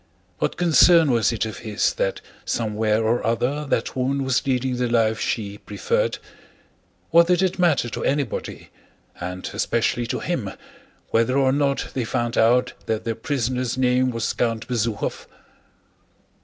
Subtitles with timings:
[0.39, 4.89] What concern was it of his that somewhere or other that woman was leading the
[4.89, 6.17] life she preferred?
[7.11, 8.71] What did it matter to anybody,
[9.19, 10.53] and especially to him,
[11.09, 15.27] whether or not they found out that their prisoner's name was Count Bezúkhov?